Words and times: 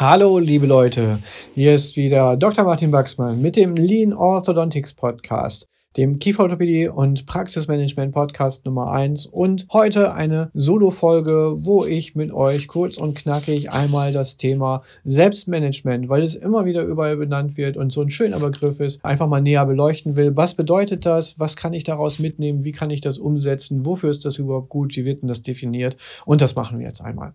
Hallo, 0.00 0.38
liebe 0.38 0.64
Leute. 0.64 1.18
Hier 1.56 1.74
ist 1.74 1.96
wieder 1.96 2.36
Dr. 2.36 2.64
Martin 2.64 2.92
Wachsmann 2.92 3.42
mit 3.42 3.56
dem 3.56 3.74
Lean 3.74 4.12
Orthodontics 4.12 4.94
Podcast, 4.94 5.68
dem 5.96 6.20
Kieferorthopädie 6.20 6.86
und 6.86 7.26
Praxismanagement 7.26 8.14
Podcast 8.14 8.64
Nummer 8.64 8.92
eins 8.92 9.26
und 9.26 9.66
heute 9.72 10.14
eine 10.14 10.52
Solo-Folge, 10.54 11.56
wo 11.64 11.84
ich 11.84 12.14
mit 12.14 12.32
euch 12.32 12.68
kurz 12.68 12.96
und 12.96 13.16
knackig 13.16 13.72
einmal 13.72 14.12
das 14.12 14.36
Thema 14.36 14.84
Selbstmanagement, 15.02 16.08
weil 16.08 16.22
es 16.22 16.36
immer 16.36 16.64
wieder 16.64 16.82
überall 16.82 17.16
benannt 17.16 17.56
wird 17.56 17.76
und 17.76 17.90
so 17.90 18.00
ein 18.00 18.10
schöner 18.10 18.38
Begriff 18.38 18.78
ist, 18.78 19.04
einfach 19.04 19.26
mal 19.26 19.40
näher 19.40 19.66
beleuchten 19.66 20.14
will. 20.14 20.36
Was 20.36 20.54
bedeutet 20.54 21.06
das? 21.06 21.40
Was 21.40 21.56
kann 21.56 21.72
ich 21.74 21.82
daraus 21.82 22.20
mitnehmen? 22.20 22.64
Wie 22.64 22.70
kann 22.70 22.90
ich 22.90 23.00
das 23.00 23.18
umsetzen? 23.18 23.84
Wofür 23.84 24.10
ist 24.10 24.24
das 24.24 24.38
überhaupt 24.38 24.68
gut? 24.68 24.94
Wie 24.94 25.04
wird 25.04 25.22
denn 25.22 25.28
das 25.28 25.42
definiert? 25.42 25.96
Und 26.24 26.40
das 26.40 26.54
machen 26.54 26.78
wir 26.78 26.86
jetzt 26.86 27.00
einmal. 27.00 27.34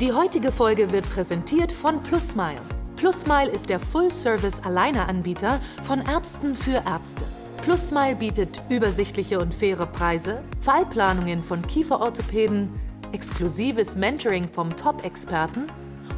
Die 0.00 0.12
heutige 0.12 0.52
Folge 0.52 0.92
wird 0.92 1.10
präsentiert 1.10 1.72
von 1.72 2.00
PlusMile. 2.00 2.60
PlusMile 2.94 3.50
ist 3.50 3.68
der 3.68 3.80
Full-Service-Alleineranbieter 3.80 5.58
von 5.82 6.02
Ärzten 6.02 6.54
für 6.54 6.84
Ärzte. 6.86 7.24
PlusMile 7.64 8.14
bietet 8.14 8.62
übersichtliche 8.68 9.40
und 9.40 9.52
faire 9.52 9.86
Preise, 9.86 10.40
Fallplanungen 10.60 11.42
von 11.42 11.62
Kieferorthopäden, 11.62 12.70
exklusives 13.10 13.96
Mentoring 13.96 14.48
vom 14.48 14.76
Top-Experten 14.76 15.66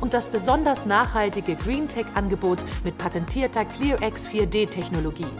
und 0.02 0.12
das 0.12 0.28
besonders 0.28 0.84
nachhaltige 0.84 1.56
GreenTech-Angebot 1.56 2.66
mit 2.84 2.98
patentierter 2.98 3.64
ClearX 3.64 4.28
4D-Technologie. 4.28 5.32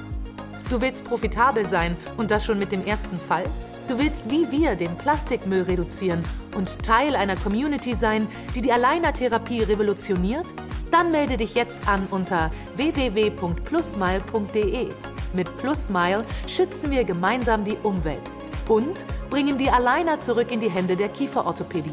Du 0.70 0.81
willst 0.81 1.05
profitabel 1.05 1.67
sein 1.67 1.95
und 2.17 2.31
das 2.31 2.47
schon 2.47 2.59
mit 2.59 2.73
dem 2.73 2.86
ersten 2.86 3.20
Fall? 3.20 3.45
Du 3.91 3.98
willst 3.98 4.30
wie 4.30 4.50
wir 4.52 4.77
den 4.77 4.96
Plastikmüll 4.96 5.62
reduzieren 5.62 6.22
und 6.56 6.80
Teil 6.84 7.16
einer 7.16 7.34
Community 7.34 7.92
sein, 7.92 8.28
die 8.55 8.62
die 8.62 8.70
Alleinertherapie 8.70 9.64
revolutioniert? 9.64 10.46
Dann 10.92 11.10
melde 11.10 11.36
dich 11.36 11.56
jetzt 11.56 11.88
an 11.88 12.06
unter 12.12 12.52
www.plusmile.de. 12.77 14.91
Mit 15.33 15.58
Plusmile 15.58 16.24
schützen 16.46 16.92
wir 16.92 17.02
gemeinsam 17.02 17.64
die 17.64 17.77
Umwelt 17.83 18.33
und 18.68 19.05
bringen 19.28 19.58
die 19.58 19.70
Aligner 19.70 20.20
zurück 20.20 20.52
in 20.52 20.61
die 20.61 20.70
Hände 20.70 20.94
der 20.94 21.08
Kieferorthopädie. 21.08 21.91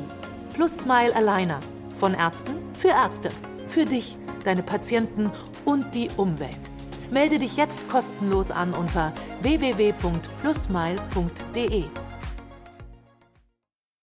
Plusmile 0.54 1.16
Aligner. 1.16 1.62
Von 1.96 2.14
Ärzten 2.14 2.54
für 2.78 2.90
Ärzte. 2.90 3.30
Für 3.66 3.86
dich, 3.86 4.20
deine 4.46 4.62
Patienten 4.62 5.32
und 5.66 5.96
die 5.96 6.10
Umwelt. 6.16 6.77
Melde 7.10 7.40
dich 7.40 7.56
jetzt 7.56 7.88
kostenlos 7.88 8.52
an 8.52 8.74
unter 8.74 9.14
www.plusmile.de. 9.42 11.84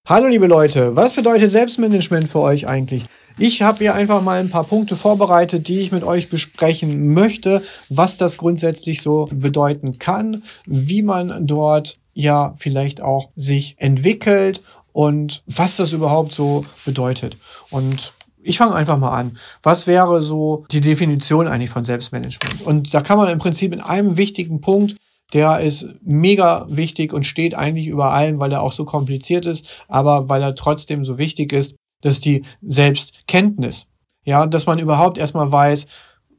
Hallo 0.09 0.27
liebe 0.27 0.47
Leute, 0.47 0.97
was 0.97 1.13
bedeutet 1.13 1.51
Selbstmanagement 1.51 2.29
für 2.29 2.41
euch 2.41 2.67
eigentlich? 2.67 3.05
Ich 3.37 3.61
habe 3.63 3.79
hier 3.79 3.95
einfach 3.95 4.23
mal 4.23 4.41
ein 4.41 4.49
paar 4.49 4.65
Punkte 4.65 4.97
vorbereitet, 4.97 5.69
die 5.69 5.81
ich 5.81 5.93
mit 5.93 6.03
euch 6.03 6.31
besprechen 6.31 7.13
möchte, 7.13 7.63
was 7.91 8.17
das 8.17 8.39
grundsätzlich 8.39 9.03
so 9.03 9.29
bedeuten 9.35 9.99
kann, 9.99 10.43
wie 10.65 11.03
man 11.03 11.47
dort 11.47 11.99
ja 12.15 12.55
vielleicht 12.57 13.03
auch 13.03 13.29
sich 13.37 13.75
entwickelt 13.79 14.63
und 14.93 15.43
was 15.47 15.77
das 15.77 15.93
überhaupt 15.93 16.33
so 16.33 16.65
bedeutet. 16.87 17.37
Und 17.71 18.15
ich 18.45 18.59
fange 18.59 18.75
einfach 18.75 18.99
mal 18.99 19.13
an. 19.13 19.39
Was 19.63 19.87
wäre 19.87 20.23
so 20.23 20.65
die 20.71 20.81
Definition 20.81 21.49
eigentlich 21.49 21.71
von 21.71 21.85
Selbstmanagement? 21.85 22.63
Und 22.63 22.95
da 22.95 23.01
kann 23.01 23.19
man 23.19 23.29
im 23.29 23.39
Prinzip 23.39 23.73
in 23.73 23.81
einem 23.81 24.17
wichtigen 24.17 24.61
Punkt, 24.61 24.97
der 25.33 25.61
ist 25.61 25.89
mega 26.03 26.67
wichtig 26.69 27.13
und 27.13 27.25
steht 27.25 27.55
eigentlich 27.55 27.87
über 27.87 28.13
allem, 28.13 28.39
weil 28.39 28.53
er 28.53 28.63
auch 28.63 28.73
so 28.73 28.85
kompliziert 28.85 29.47
ist, 29.47 29.83
aber 29.89 30.29
weil 30.29 30.43
er 30.43 30.55
trotzdem 30.55 31.05
so 31.05 31.19
wichtig 31.19 31.53
ist, 31.53 31.75
dass 32.03 32.21
die 32.21 32.45
Selbstkenntnis. 32.63 33.87
Ja, 34.27 34.47
dass 34.47 34.67
man 34.67 34.79
überhaupt 34.79 35.19
erstmal 35.19 35.51
weiß, 35.51 35.87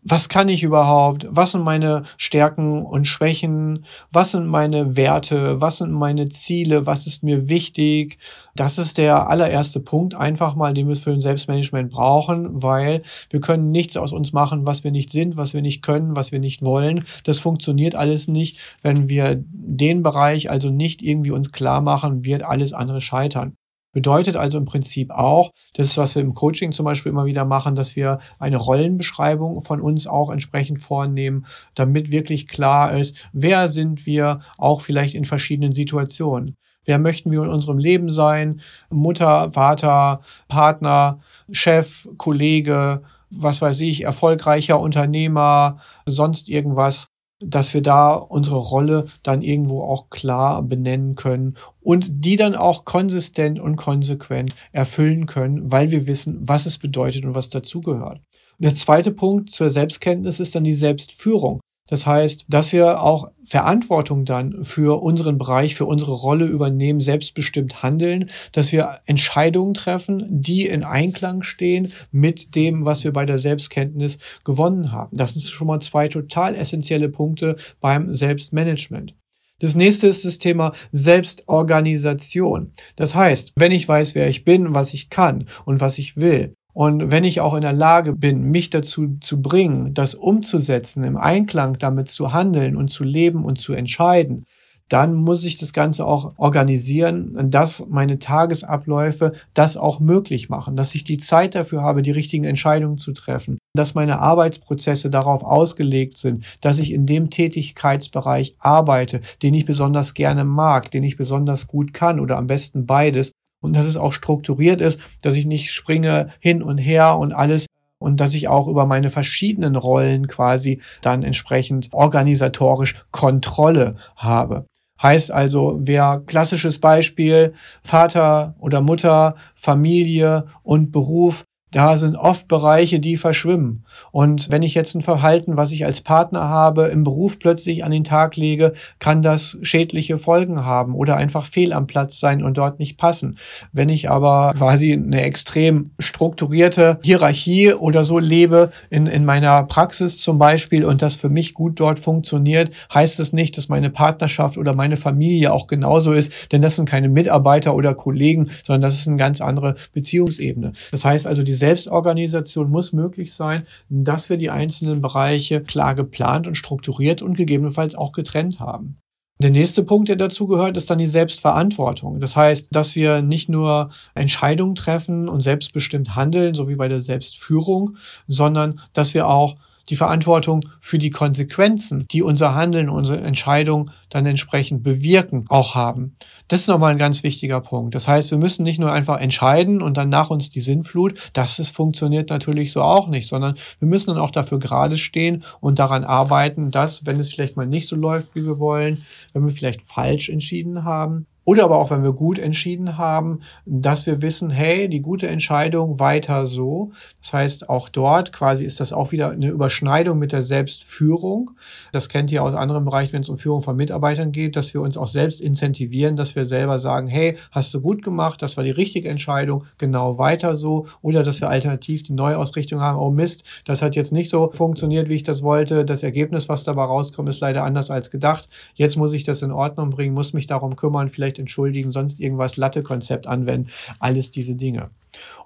was 0.08 0.30
kann 0.30 0.50
ich 0.50 0.62
überhaupt? 0.62 1.26
Was 1.30 1.52
sind 1.52 1.64
meine 1.64 2.04
Stärken 2.18 2.86
und 2.86 3.08
Schwächen? 3.08 3.86
Was 4.12 4.34
sind 4.34 4.46
meine 4.46 4.96
Werte? 4.96 5.60
Was 5.62 5.80
sind 5.80 5.92
meine 5.92 6.30
Ziele? 6.30 6.86
Was 6.86 7.08
ist 7.08 7.24
mir 7.24 7.50
wichtig? 7.50 8.20
Das 8.56 8.78
ist 8.78 9.00
der 9.00 9.28
allererste 9.28 9.80
Punkt, 9.80 10.14
einfach 10.14 10.56
mal, 10.56 10.76
den 10.76 10.88
wir 10.88 10.96
für 10.96 11.12
ein 11.12 11.22
Selbstmanagement 11.22 11.90
brauchen, 11.90 12.62
weil 12.62 13.02
wir 13.32 13.42
können 13.42 13.72
nichts 13.72 13.98
aus 13.98 14.12
uns 14.12 14.32
machen, 14.32 14.68
was 14.68 14.84
wir 14.84 14.92
nicht 14.92 15.12
sind, 15.12 15.38
was 15.38 15.56
wir 15.56 15.64
nicht 15.64 15.82
können, 15.82 16.16
was 16.16 16.32
wir 16.32 16.40
nicht 16.40 16.62
wollen. 16.62 17.04
Das 17.24 17.40
funktioniert 17.40 17.96
alles 17.96 18.28
nicht. 18.28 18.60
Wenn 18.84 19.10
wir 19.10 19.44
den 19.44 20.04
Bereich 20.04 20.52
also 20.52 20.70
nicht 20.70 21.02
irgendwie 21.02 21.32
uns 21.32 21.52
klar 21.52 21.82
machen, 21.82 22.24
wird 22.24 22.44
alles 22.44 22.74
andere 22.74 23.02
scheitern. 23.02 23.58
Bedeutet 23.96 24.36
also 24.36 24.58
im 24.58 24.66
Prinzip 24.66 25.10
auch, 25.10 25.54
das 25.74 25.88
ist, 25.88 25.98
was 25.98 26.16
wir 26.16 26.22
im 26.22 26.34
Coaching 26.34 26.74
zum 26.74 26.84
Beispiel 26.84 27.14
immer 27.14 27.28
wieder 27.28 27.46
machen, 27.46 27.76
dass 27.76 27.96
wir 27.96 28.20
eine 28.40 28.58
Rollenbeschreibung 28.58 29.62
von 29.62 29.80
uns 29.80 30.06
auch 30.06 30.30
entsprechend 30.30 30.82
vornehmen, 30.82 31.46
damit 31.76 32.12
wirklich 32.12 32.50
klar 32.50 32.92
ist, 32.92 33.30
wer 33.32 33.70
sind 33.70 34.06
wir 34.06 34.42
auch 34.58 34.82
vielleicht 34.82 35.16
in 35.16 35.24
verschiedenen 35.24 35.72
Situationen. 35.72 36.58
Wer 36.84 37.00
möchten 37.00 37.32
wir 37.32 37.42
in 37.44 37.50
unserem 37.50 37.78
Leben 37.78 38.10
sein? 38.10 38.60
Mutter, 38.90 39.50
Vater, 39.50 40.20
Partner, 40.50 41.22
Chef, 41.54 42.10
Kollege, 42.18 43.02
was 43.30 43.62
weiß 43.62 43.80
ich, 43.80 44.04
erfolgreicher 44.04 44.78
Unternehmer, 44.78 45.80
sonst 46.06 46.50
irgendwas 46.50 47.08
dass 47.40 47.74
wir 47.74 47.82
da 47.82 48.14
unsere 48.14 48.58
Rolle 48.58 49.06
dann 49.24 49.42
irgendwo 49.42 49.84
auch 49.84 50.10
klar 50.10 50.62
benennen 50.62 51.16
können 51.16 51.58
und 51.82 52.26
die 52.26 52.36
dann 52.36 52.56
auch 52.56 52.86
konsistent 52.86 53.60
und 53.60 53.76
konsequent 53.76 54.56
erfüllen 54.72 55.26
können, 55.26 55.72
weil 55.72 55.92
wir 55.92 56.08
wissen, 56.08 56.40
was 56.42 56.66
es 56.66 56.78
bedeutet 56.78 57.26
und 57.26 57.36
was 57.36 57.50
dazugehört. 57.50 58.22
Der 58.58 58.74
zweite 58.74 59.12
Punkt 59.12 59.52
zur 59.52 59.70
Selbstkenntnis 59.70 60.40
ist 60.40 60.56
dann 60.56 60.64
die 60.64 60.74
Selbstführung. 60.74 61.60
Das 61.88 62.08
heißt, 62.08 62.46
dass 62.48 62.74
wir 62.74 63.02
auch 63.02 63.30
Verantwortung 63.44 64.26
dann 64.26 64.64
für 64.64 65.02
unseren 65.04 65.38
Bereich, 65.38 65.76
für 65.76 65.86
unsere 65.86 66.14
Rolle 66.14 66.46
übernehmen, 66.46 67.00
selbstbestimmt 67.00 67.84
handeln, 67.84 68.30
dass 68.54 68.72
wir 68.72 69.02
Entscheidungen 69.06 69.76
treffen, 69.76 70.26
die 70.30 70.66
in 70.66 70.84
Einklang 70.84 71.44
stehen 71.44 71.94
mit 72.12 72.56
dem, 72.56 72.86
was 72.86 73.04
wir 73.04 73.14
bei 73.14 73.26
der 73.26 73.38
Selbstkenntnis 73.38 74.18
gewonnen 74.44 74.92
haben. 74.92 75.16
Das 75.16 75.34
sind 75.34 75.44
schon 75.44 75.68
mal 75.68 75.80
zwei 75.80 76.08
total 76.08 76.56
essentielle 76.56 77.10
Punkte 77.10 77.56
beim 77.80 78.14
Selbstmanagement. 78.14 79.14
Das 79.60 79.76
nächste 79.76 80.08
ist 80.08 80.26
das 80.26 80.38
Thema 80.38 80.74
Selbstorganisation. 80.92 82.74
Das 82.96 83.16
heißt, 83.16 83.54
wenn 83.56 83.72
ich 83.72 83.88
weiß, 83.88 84.14
wer 84.16 84.28
ich 84.28 84.44
bin, 84.44 84.74
was 84.74 84.94
ich 84.94 85.10
kann 85.10 85.48
und 85.66 85.80
was 85.80 85.98
ich 85.98 86.18
will, 86.18 86.56
und 86.76 87.10
wenn 87.10 87.24
ich 87.24 87.40
auch 87.40 87.54
in 87.54 87.62
der 87.62 87.72
Lage 87.72 88.12
bin, 88.12 88.52
mich 88.52 88.70
dazu 88.70 89.18
zu 89.22 89.42
bringen, 89.42 89.94
das 89.94 90.14
umzusetzen, 90.14 91.06
im 91.06 91.16
Einklang 91.16 91.80
damit 91.80 92.10
zu 92.10 92.34
handeln 92.34 92.76
und 92.76 92.90
zu 92.90 93.06
leben 93.06 93.46
und 93.46 93.62
zu 93.62 93.72
entscheiden, 93.72 94.46
dann 94.90 95.16
muss 95.16 95.46
ich 95.46 95.56
das 95.56 95.72
Ganze 95.72 96.06
auch 96.06 96.34
organisieren, 96.38 97.50
dass 97.50 97.86
meine 97.88 98.20
Tagesabläufe 98.20 99.32
das 99.54 99.78
auch 99.78 100.02
möglich 100.02 100.50
machen, 100.50 100.76
dass 100.76 100.94
ich 100.96 101.06
die 101.06 101.18
Zeit 101.18 101.56
dafür 101.56 101.82
habe, 101.82 102.02
die 102.02 102.12
richtigen 102.12 102.44
Entscheidungen 102.44 102.98
zu 102.98 103.14
treffen, 103.14 103.58
dass 103.74 103.96
meine 103.96 104.20
Arbeitsprozesse 104.20 105.10
darauf 105.10 105.46
ausgelegt 105.46 106.18
sind, 106.18 106.46
dass 106.60 106.80
ich 106.80 106.92
in 106.92 107.06
dem 107.06 107.30
Tätigkeitsbereich 107.30 108.54
arbeite, 108.60 109.22
den 109.42 109.54
ich 109.54 109.64
besonders 109.64 110.14
gerne 110.14 110.44
mag, 110.44 110.92
den 110.92 111.06
ich 111.06 111.16
besonders 111.16 111.68
gut 111.68 111.94
kann 111.94 112.20
oder 112.20 112.36
am 112.36 112.48
besten 112.48 112.86
beides 112.86 113.32
und 113.62 113.76
dass 113.76 113.86
es 113.86 113.98
auch 113.98 114.14
strukturiert 114.14 114.82
ist, 114.82 115.00
dass 115.24 115.36
ich 115.36 115.46
nicht 115.46 115.72
springe 115.74 116.30
hin 116.40 116.62
und 116.62 116.78
her 116.78 117.18
und 117.18 117.34
alles 117.34 117.66
und 118.00 118.20
dass 118.20 118.34
ich 118.34 118.48
auch 118.48 118.68
über 118.68 118.86
meine 118.86 119.10
verschiedenen 119.10 119.76
Rollen 119.76 120.28
quasi 120.28 120.82
dann 121.02 121.24
entsprechend 121.24 121.90
organisatorisch 121.92 123.04
Kontrolle 123.12 123.96
habe. 124.16 124.66
Heißt 125.02 125.32
also, 125.32 125.80
wer 125.82 126.22
klassisches 126.26 126.80
Beispiel 126.80 127.54
Vater 127.84 128.56
oder 128.60 128.82
Mutter, 128.82 129.36
Familie 129.56 130.48
und 130.64 130.92
Beruf, 130.92 131.44
da 131.76 131.98
sind 131.98 132.16
oft 132.16 132.48
Bereiche, 132.48 133.02
die 133.02 133.18
verschwimmen. 133.18 133.84
Und 134.14 134.50
wenn 134.50 134.62
ich 134.62 134.76
jetzt 134.76 134.96
ein 134.96 135.02
Verhalten, 135.02 135.58
was 135.58 135.74
ich 135.74 135.84
als 135.84 136.00
Partner 136.00 136.48
habe, 136.48 136.84
im 136.84 137.04
Beruf 137.04 137.38
plötzlich 137.38 137.84
an 137.84 137.92
den 137.92 138.06
Tag 138.06 138.38
lege, 138.38 138.74
kann 139.00 139.22
das 139.22 139.58
schädliche 139.62 140.18
Folgen 140.18 140.64
haben 140.64 140.96
oder 140.96 141.18
einfach 141.18 141.46
fehl 141.46 141.74
am 141.74 141.86
Platz 141.86 142.18
sein 142.18 142.44
und 142.44 142.58
dort 142.58 142.80
nicht 142.80 142.98
passen. 142.98 143.38
Wenn 143.74 143.90
ich 143.90 144.10
aber 144.10 144.54
quasi 144.58 144.94
eine 144.94 145.22
extrem 145.24 145.92
strukturierte 146.00 146.98
Hierarchie 147.04 147.74
oder 147.74 148.06
so 148.06 148.20
lebe 148.20 148.72
in, 148.90 149.06
in 149.06 149.26
meiner 149.26 149.64
Praxis 149.64 150.22
zum 150.22 150.38
Beispiel 150.38 150.86
und 150.86 151.02
das 151.02 151.18
für 151.18 151.30
mich 151.30 151.54
gut 151.54 151.82
dort 151.82 152.00
funktioniert, 152.00 152.72
heißt 152.94 153.20
es 153.20 153.34
nicht, 153.34 153.58
dass 153.58 153.68
meine 153.68 153.90
Partnerschaft 153.90 154.58
oder 154.58 154.74
meine 154.74 154.96
Familie 154.96 155.52
auch 155.52 155.68
genauso 155.68 156.14
ist, 156.14 156.54
denn 156.54 156.62
das 156.62 156.78
sind 156.78 156.88
keine 156.88 157.10
Mitarbeiter 157.10 157.76
oder 157.76 157.94
Kollegen, 157.96 158.50
sondern 158.66 158.82
das 158.82 158.98
ist 158.98 159.10
eine 159.10 159.18
ganz 159.18 159.42
andere 159.42 159.76
Beziehungsebene. 159.92 160.72
Das 160.92 161.04
heißt 161.04 161.28
also, 161.28 161.44
die 161.44 161.65
Selbstorganisation 161.66 162.70
muss 162.70 162.94
möglich 162.94 163.34
sein, 163.34 163.64
dass 163.90 164.30
wir 164.30 164.38
die 164.38 164.52
einzelnen 164.52 165.02
Bereiche 165.02 165.62
klar 165.62 165.96
geplant 165.96 166.46
und 166.46 166.56
strukturiert 166.56 167.24
und 167.24 167.36
gegebenenfalls 167.36 167.96
auch 167.96 168.12
getrennt 168.12 168.60
haben. 168.60 168.98
Der 169.42 169.50
nächste 169.50 169.84
Punkt, 169.84 170.08
der 170.08 170.16
dazu 170.16 170.48
gehört, 170.48 170.78
ist 170.78 170.90
dann 170.90 171.00
die 171.00 171.08
Selbstverantwortung. 171.08 172.20
Das 172.20 172.36
heißt, 172.36 172.68
dass 172.72 172.96
wir 172.96 173.22
nicht 173.22 173.50
nur 173.50 173.90
Entscheidungen 174.14 174.76
treffen 174.76 175.28
und 175.28 175.42
selbstbestimmt 175.42 176.16
handeln, 176.16 176.54
so 176.54 176.70
wie 176.70 176.76
bei 176.76 176.88
der 176.88 177.02
Selbstführung, 177.02 177.98
sondern 178.28 178.80
dass 178.94 179.14
wir 179.14 179.28
auch 179.28 179.58
die 179.90 179.96
Verantwortung 179.96 180.62
für 180.80 180.98
die 180.98 181.10
Konsequenzen, 181.10 182.06
die 182.12 182.22
unser 182.22 182.56
Handeln, 182.56 182.90
unsere 182.90 183.22
Entscheidung 183.22 183.92
dann 184.10 184.26
entsprechend 184.26 184.84
bewirken, 184.84 185.46
auch 185.50 185.76
haben. 185.76 186.14
Das 186.48 186.62
ist 186.62 186.68
nochmal 186.68 186.92
ein 186.92 186.98
ganz 186.98 187.24
wichtiger 187.24 187.62
Punkt. 187.62 187.96
Das 187.96 188.08
heißt, 188.08 188.32
wir 188.32 188.38
müssen 188.38 188.64
nicht 188.64 188.80
nur 188.80 188.92
einfach 188.92 189.20
entscheiden 189.20 189.82
und 189.82 189.98
dann 189.98 190.10
nach 190.10 190.30
uns 190.30 190.50
die 190.50 190.62
Sinnflut. 190.62 191.32
Das 191.34 191.60
ist, 191.60 191.76
funktioniert 191.76 192.30
natürlich 192.30 192.72
so 192.72 192.82
auch 192.82 193.08
nicht, 193.08 193.28
sondern 193.28 193.56
wir 193.80 193.88
müssen 193.88 194.12
dann 194.12 194.20
auch 194.20 194.32
dafür 194.32 194.60
gerade 194.60 194.98
stehen 194.98 195.44
und 195.60 195.80
daran 195.80 196.04
arbeiten, 196.04 196.72
dass, 196.72 197.06
wenn 197.06 197.20
es 197.20 197.34
vielleicht 197.34 197.58
mal 197.58 197.68
nicht 197.68 197.88
so 197.88 197.96
läuft, 197.96 198.36
wie 198.36 198.46
wir 198.46 198.60
wollen, 198.60 199.06
wenn 199.34 199.46
wir 199.46 199.52
vielleicht 199.52 199.82
falsch 199.82 200.30
entschieden 200.30 200.84
haben, 200.84 201.28
oder 201.46 201.64
aber 201.64 201.80
auch, 201.80 201.92
wenn 201.92 202.04
wir 202.04 202.14
gut 202.14 202.40
entschieden 202.40 202.98
haben, 202.98 203.40
dass 203.66 204.06
wir 204.08 204.22
wissen, 204.22 204.50
hey, 204.50 204.90
die 204.90 205.02
gute 205.02 205.28
Entscheidung 205.28 206.00
weiter 206.00 206.46
so. 206.48 206.92
Das 207.22 207.34
heißt, 207.34 207.70
auch 207.70 207.88
dort 207.88 208.34
quasi 208.34 208.66
ist 208.66 208.80
das 208.80 208.92
auch 208.92 209.12
wieder 209.12 209.30
eine 209.30 209.50
Überschneidung 209.50 210.18
mit 210.18 210.32
der 210.32 210.44
Selbstführung. 210.44 211.52
Das 211.92 212.10
kennt 212.10 212.32
ihr 212.32 212.44
aus 212.44 212.56
anderen 212.56 212.84
Bereichen, 212.84 213.14
wenn 213.14 213.22
es 213.22 213.30
um 213.30 213.38
Führung 213.38 213.62
von 213.62 213.76
Mitarbeitern 213.76 214.32
geht, 214.32 214.56
dass 214.56 214.74
wir 214.74 214.82
uns 214.82 214.98
auch 214.98 215.08
selbst 215.08 215.40
incentivieren, 215.40 216.16
dass 216.16 216.36
wir 216.36 216.46
selber 216.46 216.80
sagen, 216.80 217.08
hey, 217.08 217.38
hast 217.52 217.74
du 217.74 217.80
gut 217.80 218.04
gemacht, 218.04 218.42
das 218.42 218.58
war 218.58 218.64
die 218.64 218.72
richtige 218.72 219.10
Entscheidung, 219.10 219.66
genau 219.78 220.18
weiter 220.18 220.56
so. 220.56 220.88
Oder 221.04 221.22
dass 221.22 221.42
wir 221.42 221.50
alternativ 221.50 222.02
die 222.02 222.14
Neuausrichtung 222.14 222.82
haben, 222.82 222.98
oh 222.98 223.12
Mist, 223.12 223.44
das 223.66 223.84
hat 223.84 223.96
jetzt 223.96 224.12
nicht 224.12 224.30
so 224.30 224.50
funktioniert, 224.52 225.10
wie 225.10 225.16
ich 225.16 225.24
das 225.24 225.44
wollte. 225.44 225.86
Das 225.86 226.02
Ergebnis, 226.02 226.50
was 226.50 226.64
dabei 226.64 226.86
rauskommt, 226.86 227.30
ist 227.30 227.40
leider 227.42 227.64
anders 227.64 227.92
als 227.92 228.10
gedacht. 228.10 228.50
Jetzt 228.74 228.98
muss 228.98 229.14
ich 229.14 229.24
das 229.24 229.44
in 229.44 229.52
Ordnung 229.52 229.92
bringen, 229.92 230.16
muss 230.16 230.34
mich 230.34 230.48
darum 230.48 230.76
kümmern, 230.76 231.10
vielleicht 231.10 231.35
vielleicht 231.36 231.40
entschuldigen, 231.40 231.92
sonst 231.92 232.20
irgendwas 232.20 232.58
Latte-Konzept 232.58 233.28
anwenden, 233.28 233.70
alles 234.00 234.32
diese 234.32 234.56
Dinge. 234.56 234.90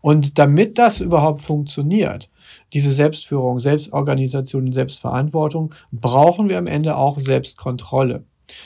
Und 0.02 0.38
damit 0.38 0.78
das 0.78 1.00
überhaupt 1.00 1.42
funktioniert, 1.42 2.30
diese 2.74 2.92
Selbstführung, 2.92 3.60
Selbstorganisation 3.60 4.68
und 4.68 4.74
Selbstverantwortung, 4.74 5.74
brauchen 5.92 6.50
wir 6.50 6.58
am 6.58 6.68
Ende 6.68 6.96
auch 6.96 7.20
Selbstkontrolle. 7.20 8.24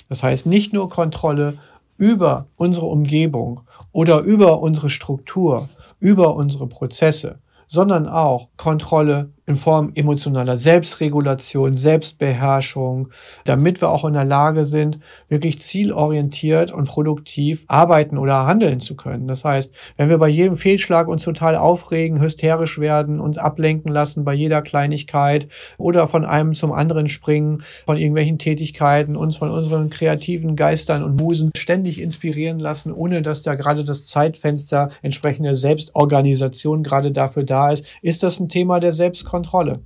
Das 0.10 0.24
heißt 0.24 0.46
nicht 0.46 0.74
nur 0.74 0.90
Kontrolle 0.90 1.58
über 1.98 2.48
unsere 2.56 2.86
Umgebung 2.86 3.62
oder 3.92 4.22
über 4.22 4.62
unsere 4.62 4.90
Struktur, 4.90 5.68
über 6.00 6.36
unsere 6.36 6.68
Prozesse, 6.68 7.40
sondern 7.74 8.08
auch 8.08 8.50
Kontrolle 8.56 9.32
in 9.46 9.56
Form 9.56 9.92
emotionaler 9.96 10.58
Selbstregulation, 10.58 11.76
Selbstbeherrschung, 11.76 13.10
damit 13.44 13.82
wir 13.82 13.90
auch 13.90 14.06
in 14.06 14.14
der 14.14 14.24
Lage 14.24 14.64
sind, 14.64 15.00
wirklich 15.28 15.60
zielorientiert 15.60 16.72
und 16.72 16.88
produktiv 16.88 17.66
arbeiten 17.68 18.18
oder 18.18 18.46
handeln 18.46 18.80
zu 18.80 18.96
können. 18.96 19.28
Das 19.28 19.44
heißt, 19.44 19.74
wenn 19.98 20.08
wir 20.08 20.18
bei 20.18 20.30
jedem 20.30 20.56
Fehlschlag 20.56 21.10
uns 21.10 21.24
total 21.24 21.58
aufregen, 21.58 22.22
hysterisch 22.22 22.80
werden, 22.80 23.20
uns 23.20 23.38
ablenken 23.38 23.92
lassen 23.92 24.24
bei 24.24 24.34
jeder 24.34 24.62
Kleinigkeit 24.62 25.50
oder 25.78 26.08
von 26.08 26.24
einem 26.24 26.54
zum 26.54 26.72
anderen 26.72 27.10
springen, 27.10 27.64
von 27.86 27.98
irgendwelchen 27.98 28.38
Tätigkeiten, 28.38 29.18
uns 29.18 29.36
von 29.36 29.50
unseren 29.50 29.90
kreativen 29.90 30.56
Geistern 30.56 31.04
und 31.04 31.20
Musen 31.20 31.52
ständig 31.58 32.00
inspirieren 32.00 32.60
lassen, 32.60 32.94
ohne 32.94 33.22
dass 33.22 33.42
da 33.42 33.56
gerade 33.56 33.84
das 33.84 34.06
Zeitfenster 34.06 34.90
entsprechende 35.02 35.56
Selbstorganisation 35.56 36.84
gerade 36.84 37.12
dafür 37.12 37.44
da 37.44 37.63
ist, 37.72 37.86
ist 38.02 38.24
das 38.24 38.40
ein 38.40 38.50
Thema 38.50 38.80
der 38.80 38.94
Selbstkontrolle 38.94 39.44
Kontrolle. 39.44 39.84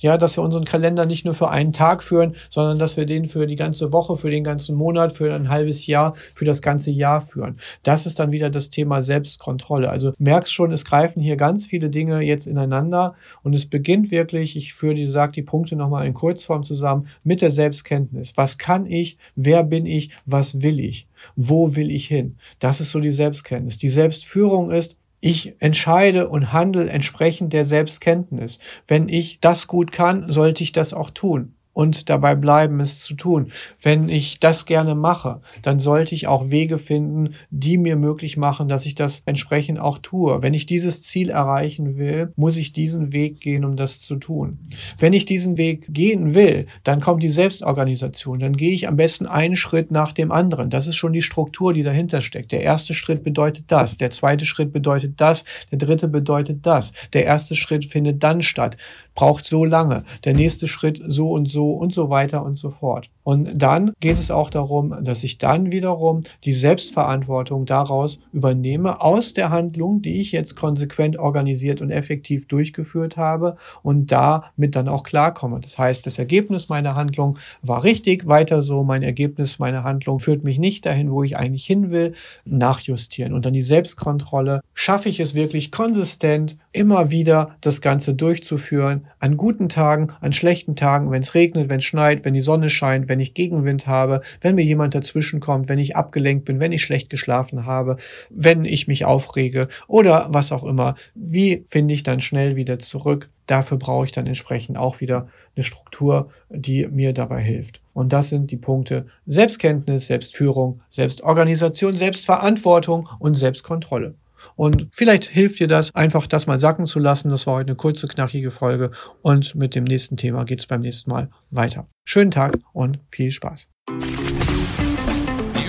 Ja, 0.00 0.16
dass 0.16 0.36
wir 0.36 0.44
unseren 0.44 0.64
Kalender 0.64 1.06
nicht 1.06 1.24
nur 1.24 1.34
für 1.34 1.50
einen 1.50 1.72
Tag 1.72 2.04
führen, 2.04 2.36
sondern 2.50 2.78
dass 2.78 2.96
wir 2.96 3.04
den 3.04 3.24
für 3.24 3.48
die 3.48 3.56
ganze 3.56 3.90
Woche, 3.90 4.14
für 4.14 4.30
den 4.30 4.44
ganzen 4.44 4.76
Monat, 4.76 5.12
für 5.12 5.34
ein 5.34 5.48
halbes 5.48 5.88
Jahr, 5.88 6.14
für 6.14 6.44
das 6.44 6.62
ganze 6.62 6.92
Jahr 6.92 7.20
führen. 7.20 7.56
Das 7.82 8.06
ist 8.06 8.20
dann 8.20 8.30
wieder 8.30 8.48
das 8.48 8.70
Thema 8.70 9.02
Selbstkontrolle. 9.02 9.90
Also 9.90 10.12
merkst 10.18 10.52
schon, 10.52 10.70
es 10.70 10.84
greifen 10.84 11.20
hier 11.20 11.34
ganz 11.34 11.66
viele 11.66 11.90
Dinge 11.90 12.20
jetzt 12.20 12.46
ineinander 12.46 13.16
und 13.42 13.54
es 13.54 13.66
beginnt 13.66 14.12
wirklich, 14.12 14.56
ich 14.56 14.72
führe, 14.72 14.94
die 14.94 15.08
sagt 15.08 15.34
die 15.34 15.42
Punkte 15.42 15.74
nochmal 15.74 16.06
in 16.06 16.14
Kurzform 16.14 16.62
zusammen, 16.62 17.08
mit 17.24 17.40
der 17.40 17.50
Selbstkenntnis. 17.50 18.34
Was 18.36 18.56
kann 18.56 18.86
ich? 18.86 19.18
Wer 19.34 19.64
bin 19.64 19.84
ich? 19.84 20.10
Was 20.26 20.62
will 20.62 20.78
ich? 20.78 21.08
Wo 21.34 21.74
will 21.74 21.90
ich 21.90 22.06
hin? 22.06 22.36
Das 22.60 22.80
ist 22.80 22.92
so 22.92 23.00
die 23.00 23.10
Selbstkenntnis. 23.10 23.78
Die 23.78 23.90
Selbstführung 23.90 24.70
ist, 24.70 24.97
ich 25.20 25.60
entscheide 25.60 26.28
und 26.28 26.52
handle 26.52 26.88
entsprechend 26.88 27.52
der 27.52 27.64
Selbstkenntnis. 27.64 28.58
Wenn 28.86 29.08
ich 29.08 29.40
das 29.40 29.66
gut 29.66 29.92
kann, 29.92 30.30
sollte 30.30 30.62
ich 30.62 30.72
das 30.72 30.92
auch 30.94 31.10
tun 31.10 31.54
und 31.78 32.08
dabei 32.08 32.34
bleiben, 32.34 32.80
es 32.80 32.98
zu 32.98 33.14
tun. 33.14 33.52
Wenn 33.80 34.08
ich 34.08 34.40
das 34.40 34.66
gerne 34.66 34.96
mache, 34.96 35.40
dann 35.62 35.78
sollte 35.78 36.12
ich 36.12 36.26
auch 36.26 36.50
Wege 36.50 36.76
finden, 36.76 37.34
die 37.50 37.78
mir 37.78 37.94
möglich 37.94 38.36
machen, 38.36 38.66
dass 38.66 38.84
ich 38.84 38.96
das 38.96 39.22
entsprechend 39.26 39.78
auch 39.78 39.98
tue. 39.98 40.42
Wenn 40.42 40.54
ich 40.54 40.66
dieses 40.66 41.04
Ziel 41.04 41.30
erreichen 41.30 41.96
will, 41.96 42.32
muss 42.34 42.56
ich 42.56 42.72
diesen 42.72 43.12
Weg 43.12 43.38
gehen, 43.38 43.64
um 43.64 43.76
das 43.76 44.00
zu 44.00 44.16
tun. 44.16 44.58
Wenn 44.98 45.12
ich 45.12 45.24
diesen 45.24 45.56
Weg 45.56 45.86
gehen 45.88 46.34
will, 46.34 46.66
dann 46.82 47.00
kommt 47.00 47.22
die 47.22 47.28
Selbstorganisation. 47.28 48.40
Dann 48.40 48.56
gehe 48.56 48.72
ich 48.72 48.88
am 48.88 48.96
besten 48.96 49.26
einen 49.26 49.54
Schritt 49.54 49.92
nach 49.92 50.10
dem 50.10 50.32
anderen. 50.32 50.70
Das 50.70 50.88
ist 50.88 50.96
schon 50.96 51.12
die 51.12 51.22
Struktur, 51.22 51.74
die 51.74 51.84
dahinter 51.84 52.22
steckt. 52.22 52.50
Der 52.50 52.62
erste 52.62 52.92
Schritt 52.92 53.22
bedeutet 53.22 53.66
das, 53.68 53.96
der 53.96 54.10
zweite 54.10 54.46
Schritt 54.46 54.72
bedeutet 54.72 55.20
das, 55.20 55.44
der 55.70 55.78
dritte 55.78 56.08
bedeutet 56.08 56.66
das. 56.66 56.92
Der 57.12 57.24
erste 57.24 57.54
Schritt 57.54 57.84
findet 57.84 58.24
dann 58.24 58.42
statt 58.42 58.76
braucht 59.18 59.46
so 59.46 59.64
lange, 59.64 60.04
der 60.24 60.32
nächste 60.32 60.68
Schritt 60.68 61.02
so 61.08 61.32
und 61.32 61.50
so 61.50 61.72
und 61.72 61.92
so 61.92 62.08
weiter 62.08 62.44
und 62.44 62.56
so 62.56 62.70
fort. 62.70 63.10
Und 63.24 63.50
dann 63.60 63.90
geht 63.98 64.16
es 64.16 64.30
auch 64.30 64.48
darum, 64.48 64.94
dass 65.02 65.24
ich 65.24 65.38
dann 65.38 65.72
wiederum 65.72 66.20
die 66.44 66.52
Selbstverantwortung 66.52 67.66
daraus 67.66 68.20
übernehme 68.32 69.00
aus 69.00 69.32
der 69.32 69.50
Handlung, 69.50 70.02
die 70.02 70.20
ich 70.20 70.30
jetzt 70.30 70.54
konsequent 70.54 71.18
organisiert 71.18 71.80
und 71.80 71.90
effektiv 71.90 72.46
durchgeführt 72.46 73.16
habe 73.16 73.56
und 73.82 74.12
damit 74.12 74.76
dann 74.76 74.86
auch 74.86 75.02
klarkomme. 75.02 75.58
Das 75.58 75.80
heißt, 75.80 76.06
das 76.06 76.20
Ergebnis 76.20 76.68
meiner 76.68 76.94
Handlung 76.94 77.38
war 77.60 77.82
richtig, 77.82 78.28
weiter 78.28 78.62
so, 78.62 78.84
mein 78.84 79.02
Ergebnis 79.02 79.58
meiner 79.58 79.82
Handlung 79.82 80.20
führt 80.20 80.44
mich 80.44 80.60
nicht 80.60 80.86
dahin, 80.86 81.10
wo 81.10 81.24
ich 81.24 81.36
eigentlich 81.36 81.66
hin 81.66 81.90
will, 81.90 82.14
nachjustieren. 82.44 83.32
Und 83.32 83.46
dann 83.46 83.52
die 83.52 83.62
Selbstkontrolle, 83.62 84.60
schaffe 84.74 85.08
ich 85.08 85.18
es 85.18 85.34
wirklich 85.34 85.72
konsistent, 85.72 86.56
immer 86.70 87.10
wieder 87.10 87.56
das 87.60 87.80
Ganze 87.80 88.14
durchzuführen, 88.14 89.07
an 89.18 89.36
guten 89.36 89.68
Tagen, 89.68 90.08
an 90.20 90.32
schlechten 90.32 90.76
Tagen, 90.76 91.10
wenn 91.10 91.22
es 91.22 91.34
regnet, 91.34 91.68
wenn 91.68 91.78
es 91.78 91.84
schneit, 91.84 92.24
wenn 92.24 92.34
die 92.34 92.40
Sonne 92.40 92.70
scheint, 92.70 93.08
wenn 93.08 93.20
ich 93.20 93.34
Gegenwind 93.34 93.86
habe, 93.86 94.20
wenn 94.40 94.54
mir 94.54 94.64
jemand 94.64 94.94
dazwischen 94.94 95.40
kommt, 95.40 95.68
wenn 95.68 95.78
ich 95.78 95.96
abgelenkt 95.96 96.44
bin, 96.44 96.60
wenn 96.60 96.72
ich 96.72 96.82
schlecht 96.82 97.10
geschlafen 97.10 97.66
habe, 97.66 97.96
wenn 98.30 98.64
ich 98.64 98.88
mich 98.88 99.04
aufrege 99.04 99.68
oder 99.86 100.26
was 100.30 100.52
auch 100.52 100.64
immer. 100.64 100.94
Wie 101.14 101.64
finde 101.66 101.94
ich 101.94 102.02
dann 102.02 102.20
schnell 102.20 102.56
wieder 102.56 102.78
zurück? 102.78 103.30
Dafür 103.46 103.78
brauche 103.78 104.04
ich 104.04 104.12
dann 104.12 104.26
entsprechend 104.26 104.78
auch 104.78 105.00
wieder 105.00 105.28
eine 105.56 105.64
Struktur, 105.64 106.30
die 106.50 106.86
mir 106.86 107.12
dabei 107.12 107.40
hilft. 107.40 107.80
Und 107.94 108.12
das 108.12 108.28
sind 108.28 108.50
die 108.50 108.56
Punkte 108.56 109.06
Selbstkenntnis, 109.26 110.06
Selbstführung, 110.06 110.82
Selbstorganisation, 110.90 111.96
Selbstverantwortung 111.96 113.08
und 113.18 113.34
Selbstkontrolle. 113.34 114.14
Und 114.56 114.88
vielleicht 114.92 115.24
hilft 115.24 115.60
dir 115.60 115.68
das, 115.68 115.94
einfach 115.94 116.26
das 116.26 116.46
mal 116.46 116.58
sacken 116.58 116.86
zu 116.86 116.98
lassen. 116.98 117.30
Das 117.30 117.46
war 117.46 117.54
heute 117.54 117.68
eine 117.68 117.76
kurze, 117.76 118.06
knackige 118.06 118.50
Folge. 118.50 118.90
Und 119.22 119.54
mit 119.54 119.74
dem 119.74 119.84
nächsten 119.84 120.16
Thema 120.16 120.44
geht 120.44 120.60
es 120.60 120.66
beim 120.66 120.80
nächsten 120.80 121.10
Mal 121.10 121.30
weiter. 121.50 121.88
Schönen 122.04 122.30
Tag 122.30 122.58
und 122.72 122.98
viel 123.10 123.30
Spaß. 123.30 123.68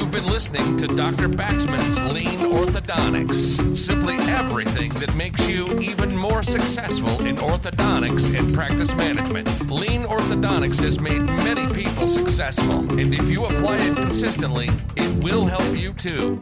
You've 0.09 0.11
been 0.11 0.31
listening 0.31 0.77
to 0.77 0.87
Dr. 0.87 1.27
Baxman's 1.27 2.01
Lean 2.13 2.39
Orthodontics. 2.51 3.75
Simply 3.75 4.15
everything 4.29 4.91
that 4.95 5.13
makes 5.15 5.47
you 5.47 5.67
even 5.79 6.15
more 6.15 6.41
successful 6.41 7.25
in 7.27 7.37
orthodontics 7.37 8.35
and 8.35 8.53
practice 8.53 8.95
management. 8.95 9.47
Lean 9.69 10.05
Orthodontics 10.05 10.81
has 10.81 10.99
made 10.99 11.21
many 11.21 11.67
people 11.73 12.07
successful, 12.07 12.79
and 12.99 13.13
if 13.13 13.29
you 13.29 13.45
apply 13.45 13.77
it 13.77 13.97
consistently, 13.97 14.69
it 14.95 15.23
will 15.23 15.45
help 15.45 15.77
you 15.77 15.93
too. 15.93 16.41